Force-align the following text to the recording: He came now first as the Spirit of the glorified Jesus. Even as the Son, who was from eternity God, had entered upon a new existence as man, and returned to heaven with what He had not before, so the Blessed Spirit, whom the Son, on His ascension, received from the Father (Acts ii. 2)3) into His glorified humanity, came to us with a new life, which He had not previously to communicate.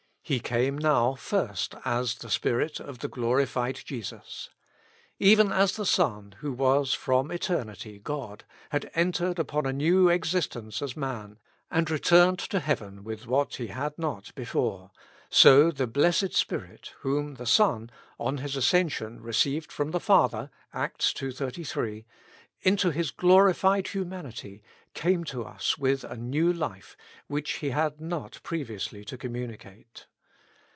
He 0.23 0.39
came 0.39 0.77
now 0.77 1.15
first 1.15 1.75
as 1.83 2.15
the 2.15 2.29
Spirit 2.29 2.79
of 2.79 2.99
the 2.99 3.09
glorified 3.09 3.81
Jesus. 3.83 4.47
Even 5.19 5.51
as 5.51 5.75
the 5.75 5.85
Son, 5.85 6.35
who 6.37 6.53
was 6.53 6.93
from 6.93 7.31
eternity 7.33 7.99
God, 7.99 8.45
had 8.69 8.89
entered 8.95 9.39
upon 9.39 9.65
a 9.65 9.73
new 9.73 10.07
existence 10.07 10.81
as 10.81 10.95
man, 10.95 11.37
and 11.69 11.91
returned 11.91 12.39
to 12.39 12.61
heaven 12.61 13.03
with 13.03 13.27
what 13.27 13.55
He 13.55 13.67
had 13.67 13.97
not 13.97 14.33
before, 14.33 14.91
so 15.29 15.69
the 15.69 15.85
Blessed 15.87 16.33
Spirit, 16.33 16.93
whom 16.99 17.33
the 17.35 17.45
Son, 17.47 17.89
on 18.17 18.37
His 18.37 18.55
ascension, 18.55 19.19
received 19.21 19.69
from 19.69 19.91
the 19.91 19.99
Father 19.99 20.49
(Acts 20.71 21.13
ii. 21.21 21.27
2)3) 21.27 22.05
into 22.61 22.91
His 22.91 23.11
glorified 23.11 23.89
humanity, 23.89 24.63
came 24.93 25.25
to 25.25 25.43
us 25.43 25.77
with 25.77 26.05
a 26.05 26.15
new 26.15 26.53
life, 26.53 26.95
which 27.27 27.53
He 27.53 27.71
had 27.71 27.99
not 27.99 28.39
previously 28.43 29.03
to 29.05 29.17
communicate. 29.17 30.07